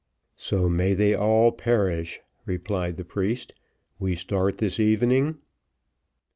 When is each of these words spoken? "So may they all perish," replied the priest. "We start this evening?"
"So 0.37 0.67
may 0.67 0.95
they 0.95 1.13
all 1.13 1.51
perish," 1.51 2.21
replied 2.47 2.97
the 2.97 3.05
priest. 3.05 3.53
"We 3.99 4.15
start 4.15 4.57
this 4.57 4.79
evening?" 4.79 5.37